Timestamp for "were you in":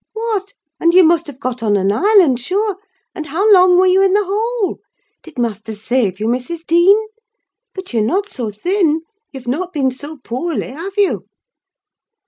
3.77-4.13